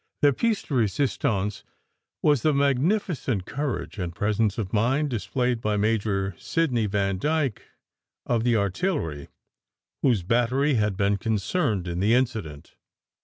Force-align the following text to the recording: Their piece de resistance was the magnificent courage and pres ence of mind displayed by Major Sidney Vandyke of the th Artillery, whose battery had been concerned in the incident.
Their 0.23 0.33
piece 0.33 0.63
de 0.63 0.73
resistance 0.73 1.63
was 2.23 2.41
the 2.41 2.55
magnificent 2.55 3.45
courage 3.45 3.99
and 3.99 4.15
pres 4.15 4.39
ence 4.39 4.57
of 4.57 4.73
mind 4.73 5.11
displayed 5.11 5.61
by 5.61 5.77
Major 5.77 6.33
Sidney 6.39 6.87
Vandyke 6.87 7.61
of 8.25 8.43
the 8.43 8.53
th 8.53 8.57
Artillery, 8.57 9.27
whose 10.01 10.23
battery 10.23 10.73
had 10.73 10.97
been 10.97 11.17
concerned 11.17 11.87
in 11.87 11.99
the 11.99 12.15
incident. 12.15 12.73